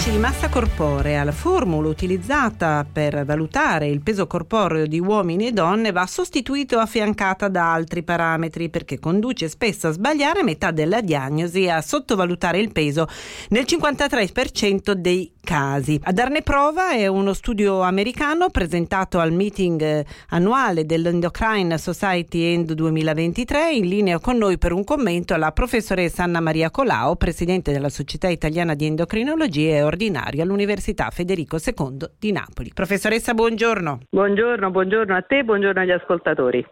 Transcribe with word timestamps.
L'indice 0.00 0.16
di 0.16 0.32
massa 0.32 0.48
corporea, 0.48 1.24
la 1.24 1.32
formula 1.32 1.86
utilizzata 1.86 2.86
per 2.90 3.22
valutare 3.26 3.88
il 3.88 4.00
peso 4.00 4.26
corporeo 4.26 4.86
di 4.86 4.98
uomini 4.98 5.48
e 5.48 5.52
donne, 5.52 5.92
va 5.92 6.06
sostituito 6.06 6.78
o 6.78 6.80
affiancata 6.80 7.48
da 7.48 7.74
altri 7.74 8.02
parametri 8.02 8.70
perché 8.70 8.98
conduce 8.98 9.50
spesso 9.50 9.88
a 9.88 9.90
sbagliare 9.90 10.42
metà 10.42 10.70
della 10.70 11.02
diagnosi 11.02 11.64
e 11.64 11.68
a 11.68 11.82
sottovalutare 11.82 12.58
il 12.58 12.72
peso 12.72 13.08
nel 13.50 13.64
53% 13.66 14.92
dei 14.92 15.32
casi. 15.42 16.00
A 16.04 16.12
darne 16.12 16.42
prova 16.42 16.92
è 16.92 17.06
uno 17.06 17.32
studio 17.32 17.80
americano 17.80 18.50
presentato 18.50 19.18
al 19.18 19.32
meeting 19.32 19.82
eh, 19.82 20.06
annuale 20.28 20.86
dell'Endocrine 20.86 21.76
Society 21.76 22.42
End 22.42 22.72
2023. 22.72 23.72
In 23.72 23.88
linea 23.88 24.18
con 24.18 24.36
noi 24.36 24.58
per 24.58 24.72
un 24.72 24.84
commento 24.84 25.36
la 25.36 25.52
professoressa 25.52 26.22
Anna 26.22 26.40
Maria 26.40 26.70
Colao, 26.70 27.16
presidente 27.16 27.72
della 27.72 27.88
Società 27.88 28.28
Italiana 28.28 28.74
di 28.74 28.86
Endocrinologia 28.86 29.76
e 29.76 29.82
ordinaria 29.90 30.44
all'Università 30.44 31.10
Federico 31.10 31.58
II 31.58 31.98
di 32.18 32.32
Napoli. 32.32 32.70
Professoressa, 32.72 33.34
buongiorno. 33.34 34.00
Buongiorno, 34.08 34.70
buongiorno 34.70 35.14
a 35.14 35.22
te, 35.22 35.44
buongiorno 35.44 35.80
agli 35.80 35.90
ascoltatori. 35.90 36.64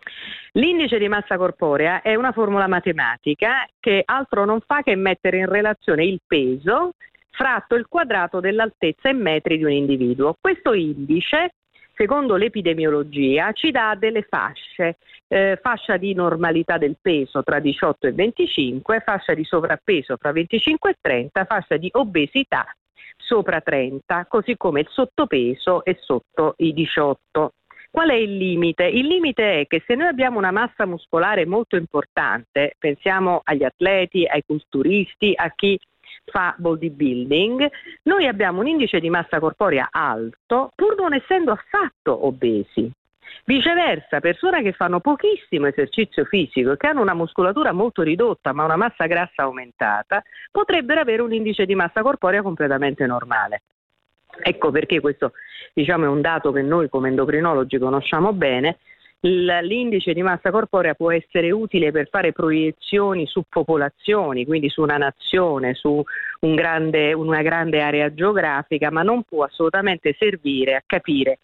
L'indice 0.53 0.99
di 0.99 1.09
massa 1.09 1.37
corporea 1.37 2.01
è 2.01 2.15
una 2.15 2.33
formula 2.33 2.67
matematica 2.67 3.69
che 3.79 4.03
altro 4.05 4.45
non 4.45 4.61
fa 4.65 4.83
che 4.83 4.95
mettere 4.95 5.39
in 5.39 5.47
relazione 5.47 6.05
il 6.05 6.21
peso 6.27 6.93
fratto 7.31 7.75
il 7.75 7.87
quadrato 7.89 8.41
dell'altezza 8.41 9.09
in 9.09 9.21
metri 9.21 9.59
di 9.59 9.65
un 9.65 9.71
individuo. 9.71 10.35
Questo 10.41 10.73
indice 10.73 11.51
secondo 11.95 12.37
l'epidemiologia 12.37 13.53
ci 13.53 13.73
dà 13.73 13.97
delle 13.99 14.23
fasce, 14.23 14.99
eh, 15.27 15.59
fascia 15.61 15.97
di 15.97 16.15
normalità 16.15 16.79
del 16.79 16.97
peso 17.01 17.43
tra 17.43 17.59
18 17.59 18.07
e 18.07 18.13
25, 18.13 19.01
fascia 19.05 19.35
di 19.35 19.45
sovrappeso 19.45 20.17
fra 20.17 20.33
25 20.33 20.91
e 20.91 20.97
30, 21.01 21.45
fascia 21.45 21.77
di 21.77 21.89
obesità 21.93 22.67
sopra 23.29 23.61
30, 23.61 24.25
così 24.27 24.57
come 24.57 24.81
il 24.81 24.89
sottopeso 24.89 25.85
è 25.85 25.95
sotto 26.01 26.55
i 26.57 26.73
18. 26.73 27.53
Qual 27.91 28.09
è 28.09 28.15
il 28.15 28.37
limite? 28.37 28.85
Il 28.85 29.07
limite 29.07 29.61
è 29.61 29.67
che 29.67 29.83
se 29.87 29.95
noi 29.95 30.09
abbiamo 30.09 30.39
una 30.39 30.51
massa 30.51 30.87
muscolare 30.87 31.45
molto 31.45 31.77
importante, 31.77 32.75
pensiamo 32.79 33.43
agli 33.45 33.65
atleti, 33.65 34.25
ai 34.25 34.43
culturisti, 34.47 35.35
a 35.37 35.53
chi 35.55 35.79
fa 36.25 36.55
bodybuilding, 36.57 37.71
noi 38.05 38.27
abbiamo 38.27 38.61
un 38.61 38.67
indice 38.67 38.99
di 38.99 39.11
massa 39.11 39.39
corporea 39.41 39.89
alto 39.91 40.71
pur 40.75 40.97
non 40.97 41.13
essendo 41.13 41.53
affatto 41.53 42.27
obesi. 42.27 42.91
Viceversa, 43.45 44.21
persone 44.21 44.63
che 44.63 44.73
fanno 44.73 45.01
pochissimo 45.01 45.67
esercizio 45.67 46.25
fisico 46.25 46.73
e 46.73 46.77
che 46.77 46.87
hanno 46.87 47.01
una 47.01 47.15
muscolatura 47.15 47.73
molto 47.73 48.03
ridotta 48.03 48.53
ma 48.53 48.65
una 48.65 48.77
massa 48.77 49.07
grassa 49.07 49.45
aumentata, 49.45 50.23
potrebbero 50.51 51.01
avere 51.01 51.23
un 51.23 51.33
indice 51.33 51.65
di 51.65 51.75
massa 51.75 52.03
corporea 52.03 52.43
completamente 52.43 53.07
normale. 53.07 53.63
Ecco 54.43 54.71
perché 54.71 55.01
questo 55.01 55.33
diciamo, 55.73 56.05
è 56.05 56.09
un 56.09 56.21
dato 56.21 56.53
che 56.53 56.63
noi 56.63 56.89
come 56.89 57.09
endocrinologi 57.09 57.79
conosciamo 57.79 58.33
bene. 58.33 58.79
L'indice 59.21 60.13
di 60.13 60.23
massa 60.23 60.53
corporea 60.53 60.95
può 60.95 61.11
essere 61.11 61.51
utile 61.51 61.91
per 61.91 62.09
fare 62.09 62.33
proiezioni 62.33 63.27
su 63.27 63.43
popolazioni, 63.49 64.47
quindi 64.47 64.69
su 64.69 64.81
una 64.81 64.97
nazione, 64.97 65.75
su 65.75 66.01
un 66.41 66.55
grande, 66.55 67.13
una 67.15 67.43
grande 67.43 67.83
area 67.83 68.15
geografica, 68.15 68.93
ma 68.93 69.03
non 69.03 69.25
può 69.25 69.43
assolutamente 69.43 70.15
servire 70.17 70.77
a 70.77 70.83
capire 70.87 71.39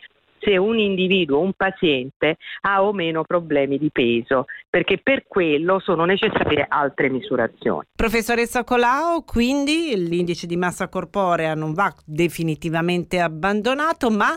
se 0.44 0.56
un 0.56 0.78
individuo, 0.78 1.40
un 1.40 1.52
paziente 1.56 2.36
ha 2.62 2.84
o 2.84 2.92
meno 2.92 3.22
problemi 3.24 3.78
di 3.78 3.90
peso, 3.90 4.46
perché 4.68 4.98
per 5.02 5.24
quello 5.26 5.78
sono 5.80 6.04
necessarie 6.04 6.66
altre 6.68 7.08
misurazioni. 7.08 7.86
Professoressa 7.94 8.64
Colau, 8.64 9.24
quindi 9.24 9.92
l'indice 9.96 10.46
di 10.46 10.56
massa 10.56 10.88
corporea 10.88 11.54
non 11.54 11.72
va 11.72 11.92
definitivamente 12.04 13.20
abbandonato, 13.20 14.10
ma 14.10 14.34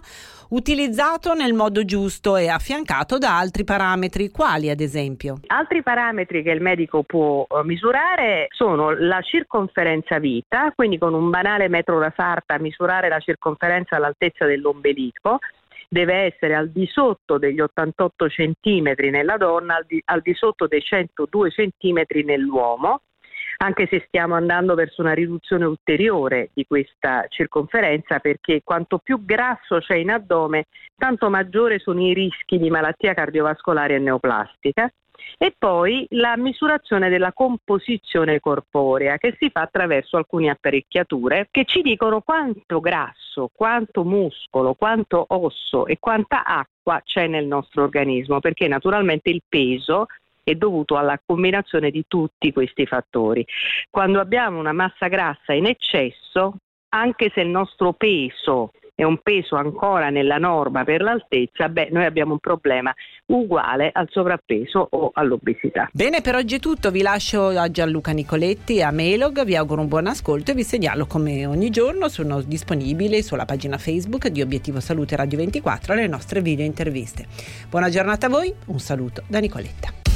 utilizzato 0.49 1.33
nel 1.33 1.53
modo 1.53 1.83
giusto 1.83 2.37
e 2.37 2.47
affiancato 2.47 3.17
da 3.17 3.37
altri 3.37 3.63
parametri, 3.63 4.29
quali 4.29 4.69
ad 4.69 4.79
esempio? 4.79 5.39
Altri 5.47 5.83
parametri 5.83 6.43
che 6.43 6.51
il 6.51 6.61
medico 6.61 7.03
può 7.03 7.45
eh, 7.49 7.63
misurare 7.63 8.47
sono 8.49 8.91
la 8.91 9.21
circonferenza 9.21 10.19
vita, 10.19 10.71
quindi 10.75 10.97
con 10.97 11.13
un 11.13 11.29
banale 11.29 11.67
metro 11.67 11.99
da 11.99 12.13
sarta 12.15 12.59
misurare 12.59 13.09
la 13.09 13.19
circonferenza 13.19 13.95
all'altezza 13.95 14.45
dell'ombelico, 14.45 15.39
deve 15.87 16.25
essere 16.25 16.55
al 16.55 16.69
di 16.69 16.85
sotto 16.87 17.37
degli 17.37 17.59
88 17.59 18.25
cm 18.27 18.93
nella 19.09 19.37
donna, 19.37 19.75
al 19.75 19.85
di, 19.85 20.01
al 20.05 20.21
di 20.21 20.33
sotto 20.33 20.67
dei 20.67 20.81
102 20.81 21.49
cm 21.49 22.03
nell'uomo 22.23 23.01
anche 23.57 23.87
se 23.87 24.03
stiamo 24.07 24.35
andando 24.35 24.75
verso 24.75 25.01
una 25.01 25.13
riduzione 25.13 25.65
ulteriore 25.65 26.49
di 26.53 26.65
questa 26.65 27.25
circonferenza 27.29 28.19
perché 28.19 28.61
quanto 28.63 28.99
più 28.99 29.23
grasso 29.25 29.79
c'è 29.79 29.95
in 29.95 30.11
addome, 30.11 30.65
tanto 30.95 31.29
maggiore 31.29 31.79
sono 31.79 32.01
i 32.01 32.13
rischi 32.13 32.57
di 32.57 32.69
malattia 32.69 33.13
cardiovascolare 33.13 33.95
e 33.95 33.99
neoplastica. 33.99 34.91
E 35.39 35.53
poi 35.57 36.05
la 36.11 36.37
misurazione 36.37 37.09
della 37.09 37.33
composizione 37.33 38.39
corporea 38.39 39.17
che 39.17 39.35
si 39.37 39.49
fa 39.49 39.61
attraverso 39.61 40.15
alcune 40.15 40.49
apparecchiature 40.49 41.47
che 41.51 41.65
ci 41.65 41.81
dicono 41.81 42.21
quanto 42.21 42.79
grasso, 42.79 43.49
quanto 43.53 44.03
muscolo, 44.03 44.73
quanto 44.75 45.25
osso 45.29 45.85
e 45.85 45.97
quanta 45.99 46.43
acqua 46.43 47.01
c'è 47.03 47.27
nel 47.27 47.45
nostro 47.45 47.83
organismo, 47.83 48.39
perché 48.39 48.67
naturalmente 48.67 49.29
il 49.29 49.41
peso 49.47 50.05
è 50.51 50.55
dovuto 50.55 50.95
alla 50.95 51.19
combinazione 51.23 51.91
di 51.91 52.05
tutti 52.07 52.53
questi 52.53 52.85
fattori. 52.85 53.45
Quando 53.89 54.21
abbiamo 54.21 54.59
una 54.59 54.71
massa 54.71 55.07
grassa 55.07 55.51
in 55.51 55.65
eccesso, 55.65 56.55
anche 56.89 57.31
se 57.33 57.41
il 57.41 57.49
nostro 57.49 57.91
peso 57.91 58.71
è 58.95 59.03
un 59.03 59.19
peso 59.21 59.57
ancora 59.57 60.09
nella 60.09 60.37
norma 60.37 60.83
per 60.83 61.01
l'altezza, 61.01 61.69
beh, 61.69 61.89
noi 61.91 62.05
abbiamo 62.05 62.31
un 62.31 62.39
problema 62.39 62.91
uguale 63.27 63.91
al 63.93 64.07
sovrappeso 64.09 64.87
o 64.89 65.11
all'obesità. 65.13 65.89
Bene, 65.91 66.21
per 66.21 66.35
oggi 66.35 66.55
è 66.55 66.59
tutto. 66.59 66.89
Vi 66.89 67.01
lascio 67.01 67.49
a 67.49 67.69
Gianluca 67.69 68.11
Nicoletti 68.11 68.77
e 68.77 68.83
a 68.83 68.91
Melog. 68.91 69.43
Vi 69.43 69.55
auguro 69.55 69.81
un 69.81 69.87
buon 69.87 70.07
ascolto 70.07 70.51
e 70.51 70.55
vi 70.55 70.63
segnalo 70.63 71.05
come 71.05 71.45
ogni 71.45 71.69
giorno 71.69 72.07
sono 72.07 72.41
disponibili 72.41 73.21
sulla 73.21 73.45
pagina 73.45 73.77
Facebook 73.77 74.29
di 74.29 74.41
Obiettivo 74.41 74.79
Salute 74.79 75.15
Radio 75.15 75.37
24 75.37 75.93
le 75.93 76.07
nostre 76.07 76.41
video 76.41 76.65
interviste. 76.65 77.27
Buona 77.69 77.89
giornata 77.89 78.25
a 78.25 78.29
voi, 78.29 78.51
un 78.67 78.79
saluto 78.79 79.23
da 79.27 79.39
Nicoletta. 79.39 80.06